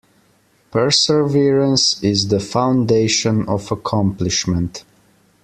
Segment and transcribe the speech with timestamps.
[0.71, 4.83] Perseverance is the foundation of accomplishment.